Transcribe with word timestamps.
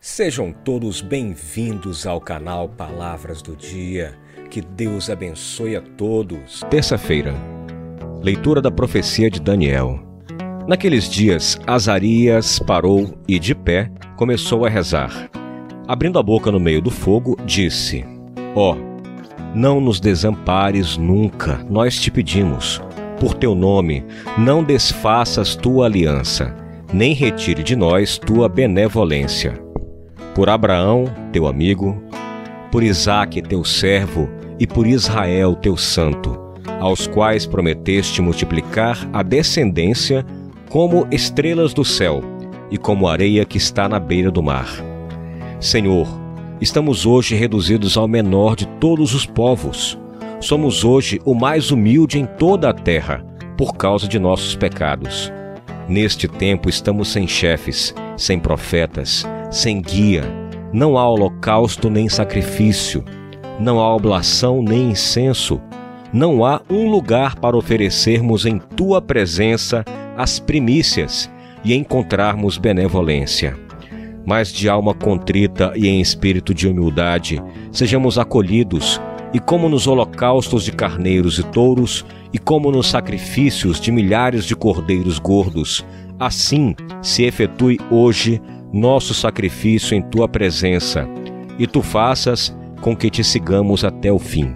Sejam 0.00 0.52
todos 0.52 1.00
bem-vindos 1.00 2.06
ao 2.06 2.20
canal 2.20 2.68
Palavras 2.68 3.40
do 3.40 3.56
Dia. 3.56 4.14
Que 4.50 4.60
Deus 4.60 5.08
abençoe 5.08 5.74
a 5.74 5.80
todos. 5.80 6.60
Terça-feira. 6.70 7.34
Leitura 8.22 8.60
da 8.60 8.70
profecia 8.70 9.30
de 9.30 9.40
Daniel. 9.40 9.98
Naqueles 10.68 11.08
dias, 11.08 11.58
Azarias 11.66 12.58
parou 12.58 13.18
e, 13.26 13.38
de 13.38 13.54
pé, 13.54 13.90
começou 14.16 14.64
a 14.64 14.68
rezar. 14.68 15.30
Abrindo 15.88 16.18
a 16.18 16.22
boca 16.22 16.52
no 16.52 16.60
meio 16.60 16.82
do 16.82 16.90
fogo, 16.90 17.36
disse: 17.44 18.04
Ó, 18.54 18.74
oh, 18.74 18.76
não 19.54 19.80
nos 19.80 19.98
desampares 19.98 20.96
nunca, 20.96 21.64
nós 21.68 21.98
te 21.98 22.10
pedimos. 22.10 22.80
Por 23.18 23.34
teu 23.34 23.54
nome, 23.54 24.04
não 24.36 24.62
desfaças 24.62 25.56
tua 25.56 25.86
aliança, 25.86 26.54
nem 26.92 27.14
retire 27.14 27.62
de 27.62 27.74
nós 27.74 28.18
tua 28.18 28.48
benevolência 28.48 29.65
por 30.36 30.50
Abraão, 30.50 31.06
teu 31.32 31.46
amigo, 31.46 31.96
por 32.70 32.82
Isaque, 32.82 33.40
teu 33.40 33.64
servo, 33.64 34.28
e 34.60 34.66
por 34.66 34.86
Israel, 34.86 35.54
teu 35.54 35.78
santo, 35.78 36.38
aos 36.78 37.06
quais 37.06 37.46
prometeste 37.46 38.20
multiplicar 38.20 39.08
a 39.14 39.22
descendência 39.22 40.26
como 40.68 41.06
estrelas 41.10 41.72
do 41.72 41.86
céu 41.86 42.22
e 42.70 42.76
como 42.76 43.08
areia 43.08 43.46
que 43.46 43.56
está 43.56 43.88
na 43.88 43.98
beira 43.98 44.30
do 44.30 44.42
mar. 44.42 44.68
Senhor, 45.58 46.06
estamos 46.60 47.06
hoje 47.06 47.34
reduzidos 47.34 47.96
ao 47.96 48.06
menor 48.06 48.56
de 48.56 48.66
todos 48.78 49.14
os 49.14 49.24
povos. 49.24 49.98
Somos 50.38 50.84
hoje 50.84 51.18
o 51.24 51.34
mais 51.34 51.70
humilde 51.70 52.18
em 52.18 52.26
toda 52.26 52.68
a 52.68 52.74
terra, 52.74 53.24
por 53.56 53.74
causa 53.74 54.06
de 54.06 54.18
nossos 54.18 54.54
pecados. 54.54 55.32
Neste 55.88 56.28
tempo 56.28 56.68
estamos 56.68 57.08
sem 57.08 57.26
chefes, 57.26 57.94
sem 58.18 58.38
profetas, 58.38 59.24
sem 59.56 59.80
guia. 59.80 60.22
Não 60.70 60.98
há 60.98 61.08
holocausto 61.08 61.88
nem 61.88 62.10
sacrifício, 62.10 63.02
não 63.58 63.80
há 63.80 63.94
oblação 63.94 64.62
nem 64.62 64.90
incenso, 64.90 65.58
não 66.12 66.44
há 66.44 66.60
um 66.68 66.90
lugar 66.90 67.36
para 67.36 67.56
oferecermos 67.56 68.44
em 68.44 68.58
tua 68.58 69.00
presença 69.00 69.82
as 70.14 70.38
primícias 70.38 71.30
e 71.64 71.74
encontrarmos 71.74 72.58
benevolência. 72.58 73.58
Mas 74.26 74.52
de 74.52 74.68
alma 74.68 74.92
contrita 74.92 75.72
e 75.74 75.88
em 75.88 76.02
espírito 76.02 76.52
de 76.52 76.68
humildade, 76.68 77.42
sejamos 77.72 78.18
acolhidos, 78.18 79.00
e 79.32 79.40
como 79.40 79.68
nos 79.68 79.86
holocaustos 79.86 80.64
de 80.64 80.72
carneiros 80.72 81.38
e 81.38 81.42
touros, 81.44 82.04
e 82.32 82.38
como 82.38 82.70
nos 82.70 82.88
sacrifícios 82.88 83.80
de 83.80 83.90
milhares 83.90 84.44
de 84.44 84.54
cordeiros 84.54 85.18
gordos, 85.18 85.84
assim 86.18 86.74
se 87.00 87.24
efetue 87.24 87.78
hoje 87.90 88.40
nosso 88.72 89.14
sacrifício 89.14 89.96
em 89.96 90.02
tua 90.02 90.28
presença, 90.28 91.08
e 91.58 91.66
tu 91.66 91.82
faças 91.82 92.54
com 92.80 92.96
que 92.96 93.10
te 93.10 93.24
sigamos 93.24 93.84
até 93.84 94.12
o 94.12 94.18
fim. 94.18 94.54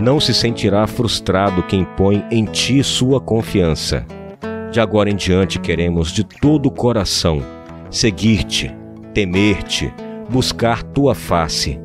Não 0.00 0.18
se 0.18 0.32
sentirá 0.32 0.86
frustrado 0.86 1.62
quem 1.62 1.84
põe 1.84 2.24
em 2.30 2.44
ti 2.44 2.82
sua 2.82 3.20
confiança. 3.20 4.04
De 4.70 4.80
agora 4.80 5.10
em 5.10 5.16
diante 5.16 5.60
queremos 5.60 6.10
de 6.10 6.24
todo 6.24 6.66
o 6.66 6.70
coração 6.70 7.42
seguir-te, 7.92 8.74
temer-te, 9.12 9.92
buscar 10.30 10.82
tua 10.82 11.14
face. 11.14 11.78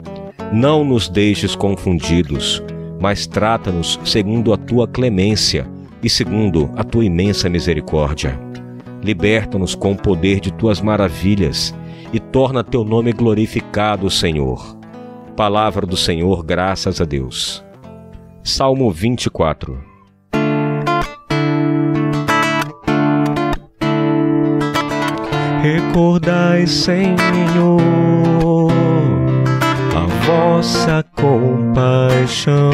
Não 0.53 0.86
nos 0.86 1.09
deixes 1.09 1.53
confundidos, 1.53 2.64
mas 2.99 3.27
trata-nos 3.27 3.99
segundo 4.05 4.53
a 4.53 4.58
tua 4.58 4.88
clemência 4.88 5.67
e 6.02 6.09
segundo 6.09 6.71
a 6.77 6.83
tua 6.83 7.03
imensa 7.03 7.49
misericórdia. 7.49 8.47
Liberta-nos 9.08 9.73
com 9.73 9.94
o 9.94 9.95
poder 9.95 10.41
de 10.41 10.52
tuas 10.52 10.81
maravilhas 10.81 11.73
e 12.11 12.19
torna 12.19 12.61
teu 12.61 12.83
nome 12.83 13.14
glorificado, 13.14 14.09
Senhor. 14.09 14.77
Palavra 15.33 15.88
do 15.88 15.95
Senhor, 15.95 16.44
graças 16.44 16.99
a 16.99 17.05
Deus. 17.05 17.64
Salmo 18.44 18.91
24 18.91 19.81
Recordai, 25.61 26.67
Senhor, 26.67 27.15
a 29.95 30.05
vossa 30.26 31.02
compaixão. 31.15 32.71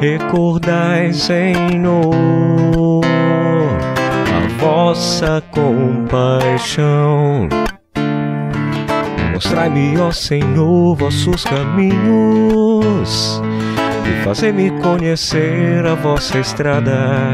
Recordai, 0.00 1.12
Senhor, 1.12 3.03
vossa 4.94 5.42
compaixão. 5.50 7.48
Mostrai-me, 9.32 9.98
ó 9.98 10.12
Senhor, 10.12 10.94
vossos 10.94 11.42
caminhos 11.42 13.42
e 14.06 14.22
fazei-me 14.22 14.70
conhecer 14.80 15.84
a 15.84 15.96
vossa 15.96 16.38
estrada. 16.38 17.32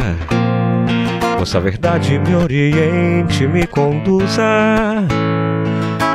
Vossa 1.38 1.60
verdade 1.60 2.18
me 2.18 2.34
oriente, 2.34 3.46
me 3.46 3.66
conduza, 3.66 4.42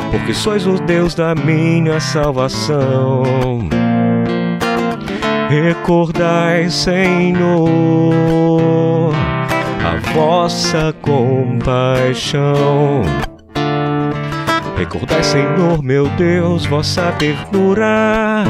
porque 0.09 0.33
sois 0.33 0.65
o 0.65 0.79
Deus 0.79 1.13
da 1.13 1.35
minha 1.35 1.99
salvação. 1.99 3.21
Recordai, 5.47 6.71
Senhor 6.71 8.15
vossa 10.13 10.93
compaixão. 11.01 13.03
Recordai, 14.77 15.23
Senhor 15.23 15.81
meu 15.81 16.07
Deus, 16.09 16.65
vossa 16.65 17.11
ternura 17.13 18.43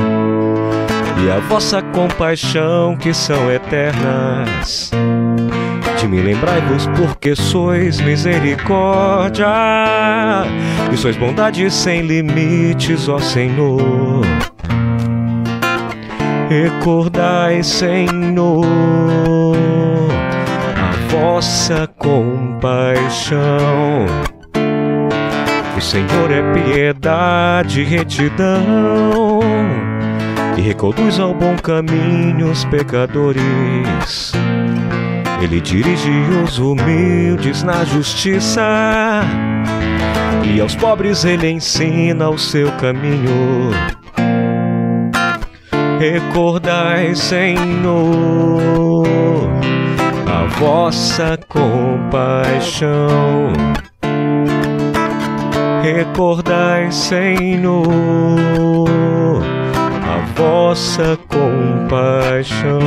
e 1.23 1.29
a 1.29 1.39
vossa 1.39 1.81
compaixão 1.81 2.97
que 2.97 3.13
são 3.13 3.51
eternas. 3.51 4.91
De 5.99 6.07
me 6.07 6.21
lembrai-vos, 6.21 6.87
porque 6.87 7.35
sois 7.35 8.01
misericórdia 8.01 9.47
e 10.91 10.97
sois 10.97 11.15
bondade 11.15 11.69
sem 11.71 12.01
limites, 12.01 13.07
ó 13.07 13.19
Senhor. 13.19 14.25
Recordai, 16.49 17.63
Senhor 17.63 18.65
vossa 21.19 21.87
compaixão. 21.97 23.39
O 25.77 25.81
Senhor 25.81 26.29
é 26.31 26.41
piedade 26.53 27.81
e 27.81 27.83
retidão, 27.83 29.39
e 30.57 30.61
reconduz 30.61 31.19
ao 31.19 31.33
bom 31.33 31.55
caminho 31.55 32.51
os 32.51 32.65
pecadores. 32.65 34.33
Ele 35.41 35.61
dirige 35.61 36.11
os 36.43 36.59
humildes 36.59 37.63
na 37.63 37.85
justiça, 37.85 39.21
e 40.43 40.59
aos 40.59 40.75
pobres 40.75 41.23
ele 41.23 41.49
ensina 41.49 42.29
o 42.29 42.37
seu 42.37 42.71
caminho. 42.73 43.71
Recordai, 45.99 47.15
Senhor 47.15 48.84
vossa 50.59 51.37
compaixão. 51.49 52.93
Recordai, 55.83 56.91
Senhor, 56.91 57.85
a 60.03 60.19
vossa 60.35 61.17
compaixão. 61.27 62.79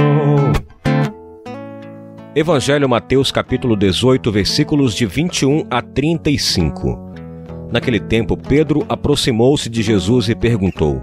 Evangelho 2.34 2.88
Mateus 2.88 3.30
capítulo 3.30 3.76
18, 3.76 4.32
versículos 4.32 4.94
de 4.94 5.04
21 5.04 5.66
a 5.70 5.82
35. 5.82 7.06
Naquele 7.70 8.00
tempo, 8.00 8.36
Pedro 8.36 8.86
aproximou-se 8.88 9.68
de 9.68 9.82
Jesus 9.82 10.28
e 10.30 10.34
perguntou: 10.34 11.02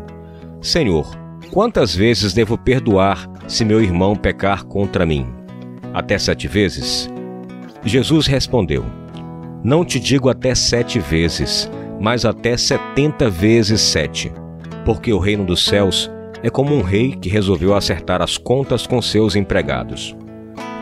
Senhor, 0.61 1.15
quantas 1.51 1.95
vezes 1.95 2.33
devo 2.33 2.57
perdoar 2.57 3.29
se 3.47 3.63
meu 3.63 3.79
irmão 3.81 4.15
pecar 4.15 4.65
contra 4.65 5.05
mim? 5.05 5.34
Até 5.95 6.19
sete 6.19 6.47
vezes? 6.47 7.09
Jesus 7.83 8.27
respondeu: 8.27 8.83
Não 9.63 9.85
te 9.85 9.99
digo 9.99 10.29
até 10.29 10.53
sete 10.53 10.99
vezes, 10.99 11.71
mas 11.99 12.25
até 12.25 12.57
setenta 12.57 13.29
vezes 13.29 13.79
sete. 13.79 14.31
Porque 14.83 15.11
o 15.13 15.19
reino 15.19 15.45
dos 15.45 15.63
céus 15.63 16.11
é 16.43 16.49
como 16.49 16.75
um 16.75 16.81
rei 16.81 17.15
que 17.15 17.29
resolveu 17.29 17.73
acertar 17.73 18.21
as 18.21 18.37
contas 18.37 18.85
com 18.85 19.01
seus 19.01 19.35
empregados. 19.35 20.15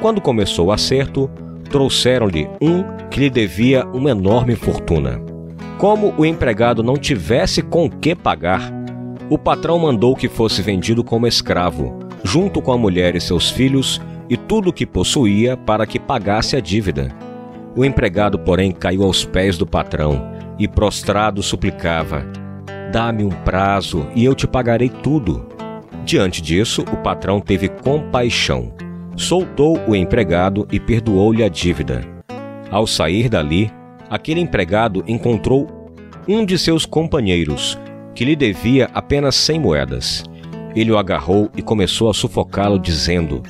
Quando 0.01 0.19
começou 0.19 0.67
o 0.67 0.71
acerto, 0.71 1.29
trouxeram-lhe 1.69 2.49
um 2.59 2.83
que 3.09 3.19
lhe 3.19 3.29
devia 3.29 3.85
uma 3.85 4.11
enorme 4.11 4.55
fortuna. 4.55 5.21
Como 5.77 6.13
o 6.17 6.25
empregado 6.25 6.83
não 6.83 6.95
tivesse 6.95 7.61
com 7.61 7.89
que 7.89 8.15
pagar, 8.15 8.73
o 9.29 9.37
patrão 9.37 9.79
mandou 9.79 10.15
que 10.15 10.27
fosse 10.27 10.61
vendido 10.61 11.03
como 11.03 11.27
escravo, 11.27 11.97
junto 12.23 12.61
com 12.61 12.71
a 12.71 12.77
mulher 12.77 13.15
e 13.15 13.21
seus 13.21 13.49
filhos, 13.49 14.01
e 14.29 14.37
tudo 14.37 14.69
o 14.69 14.73
que 14.73 14.85
possuía 14.85 15.57
para 15.57 15.85
que 15.85 15.99
pagasse 15.99 16.55
a 16.55 16.59
dívida. 16.59 17.09
O 17.75 17.83
empregado, 17.83 18.37
porém, 18.37 18.71
caiu 18.71 19.03
aos 19.03 19.25
pés 19.25 19.57
do 19.57 19.65
patrão, 19.65 20.31
e 20.59 20.67
prostrado 20.67 21.41
suplicava: 21.41 22.25
Dá-me 22.91 23.23
um 23.23 23.29
prazo 23.29 24.05
e 24.15 24.23
eu 24.23 24.35
te 24.35 24.47
pagarei 24.47 24.89
tudo. 24.89 25.47
Diante 26.05 26.41
disso, 26.41 26.81
o 26.81 26.97
patrão 26.97 27.39
teve 27.39 27.67
compaixão, 27.67 28.73
soltou 29.15 29.79
o 29.87 29.95
empregado 29.95 30.67
e 30.71 30.79
perdoou-lhe 30.79 31.43
a 31.43 31.49
dívida. 31.49 32.01
Ao 32.69 32.85
sair 32.85 33.29
dali, 33.29 33.71
aquele 34.09 34.41
empregado 34.41 35.03
encontrou 35.07 35.67
um 36.27 36.45
de 36.45 36.57
seus 36.57 36.85
companheiros, 36.85 37.79
que 38.13 38.25
lhe 38.25 38.35
devia 38.35 38.89
apenas 38.93 39.35
cem 39.35 39.59
moedas. 39.59 40.23
Ele 40.75 40.91
o 40.91 40.97
agarrou 40.97 41.49
e 41.55 41.61
começou 41.61 42.09
a 42.09 42.13
sufocá-lo, 42.13 42.79
dizendo: 42.79 43.41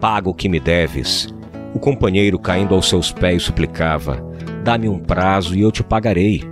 Paga 0.00 0.30
o 0.30 0.34
que 0.34 0.48
me 0.48 0.60
deves. 0.60 1.28
O 1.74 1.78
companheiro, 1.78 2.38
caindo 2.38 2.74
aos 2.74 2.88
seus 2.88 3.10
pés, 3.10 3.42
suplicava: 3.42 4.24
Dá-me 4.62 4.88
um 4.88 4.98
prazo 4.98 5.56
e 5.56 5.60
eu 5.60 5.72
te 5.72 5.82
pagarei. 5.82 6.42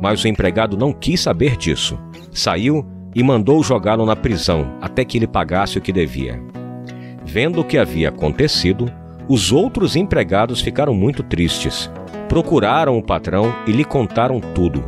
Mas 0.00 0.22
o 0.22 0.28
empregado 0.28 0.76
não 0.76 0.92
quis 0.92 1.20
saber 1.20 1.56
disso. 1.56 1.98
Saiu 2.30 2.86
e 3.14 3.22
mandou 3.22 3.62
jogá-lo 3.62 4.06
na 4.06 4.16
prisão 4.16 4.76
até 4.80 5.04
que 5.04 5.18
ele 5.18 5.26
pagasse 5.26 5.78
o 5.78 5.80
que 5.80 5.92
devia. 5.92 6.40
Vendo 7.24 7.60
o 7.60 7.64
que 7.64 7.78
havia 7.78 8.08
acontecido, 8.08 8.90
os 9.28 9.52
outros 9.52 9.96
empregados 9.96 10.60
ficaram 10.60 10.94
muito 10.94 11.22
tristes. 11.22 11.90
Procuraram 12.28 12.98
o 12.98 13.02
patrão 13.02 13.54
e 13.66 13.72
lhe 13.72 13.84
contaram 13.84 14.40
tudo. 14.40 14.82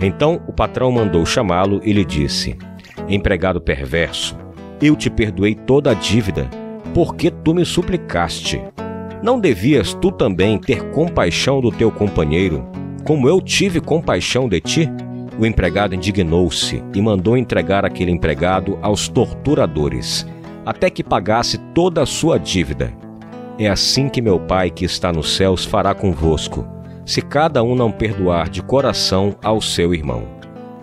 Então 0.00 0.40
o 0.46 0.52
patrão 0.52 0.90
mandou 0.90 1.24
chamá-lo 1.26 1.80
e 1.84 1.92
lhe 1.92 2.04
disse: 2.04 2.56
Empregado 3.08 3.60
perverso, 3.60 4.36
eu 4.80 4.96
te 4.96 5.10
perdoei 5.10 5.54
toda 5.54 5.90
a 5.90 5.94
dívida, 5.94 6.48
porque 6.94 7.30
tu 7.30 7.54
me 7.54 7.64
suplicaste. 7.64 8.62
Não 9.22 9.38
devias 9.38 9.94
tu 9.94 10.10
também 10.10 10.58
ter 10.58 10.90
compaixão 10.90 11.60
do 11.60 11.70
teu 11.70 11.90
companheiro, 11.90 12.66
como 13.04 13.28
eu 13.28 13.40
tive 13.40 13.80
compaixão 13.80 14.48
de 14.48 14.60
ti? 14.60 14.88
O 15.38 15.46
empregado 15.46 15.94
indignou-se 15.94 16.82
e 16.94 17.00
mandou 17.00 17.36
entregar 17.36 17.84
aquele 17.84 18.10
empregado 18.10 18.78
aos 18.82 19.08
torturadores, 19.08 20.26
até 20.66 20.90
que 20.90 21.02
pagasse 21.02 21.58
toda 21.74 22.02
a 22.02 22.06
sua 22.06 22.38
dívida. 22.38 22.92
É 23.58 23.68
assim 23.68 24.08
que 24.08 24.20
meu 24.22 24.38
Pai 24.38 24.70
que 24.70 24.84
está 24.84 25.12
nos 25.12 25.34
céus 25.34 25.64
fará 25.64 25.94
convosco, 25.94 26.66
se 27.06 27.22
cada 27.22 27.62
um 27.62 27.74
não 27.74 27.90
perdoar 27.90 28.48
de 28.48 28.62
coração 28.62 29.34
ao 29.42 29.60
seu 29.60 29.94
irmão. 29.94 30.24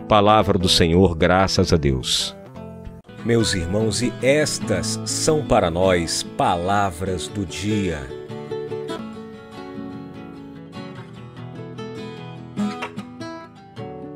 Palavra 0.08 0.58
do 0.58 0.70
Senhor, 0.70 1.16
graças 1.16 1.72
a 1.72 1.78
Deus. 1.78 2.36
Meus 3.28 3.54
irmãos, 3.54 4.02
e 4.02 4.14
estas 4.22 4.98
são 5.06 5.46
para 5.46 5.70
nós 5.70 6.24
palavras 6.24 7.28
do 7.28 7.46
dia. 7.46 8.17